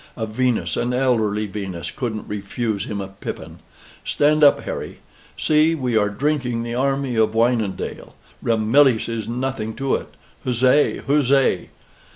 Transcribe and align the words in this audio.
"A 0.17 0.25
Venus, 0.25 0.77
an 0.77 0.93
elderly 0.93 1.45
Venus, 1.45 1.91
couldn't 1.91 2.27
refuse 2.27 2.85
him 2.85 2.99
a 2.99 3.07
pippin. 3.09 3.59
Stand 4.03 4.43
up, 4.43 4.61
Harry. 4.61 4.97
See, 5.37 5.75
we 5.75 5.95
are 5.95 6.09
drinking 6.09 6.63
the 6.63 6.73
army 6.73 7.15
of 7.17 7.35
Wynendael. 7.35 8.13
Ramillies 8.41 9.07
is 9.07 9.27
nothing 9.27 9.75
to 9.75 9.93
it. 9.93 10.07
Huzzay! 10.43 11.03
huzzay!" 11.05 11.69